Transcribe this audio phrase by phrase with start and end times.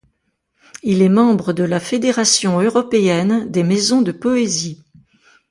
[0.81, 4.83] Il est membre de la Fédération européenne des maisons de poésie.